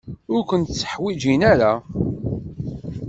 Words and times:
Ur 0.33 0.41
kent-tteḥwijin 0.49 1.41
ara. 1.51 1.71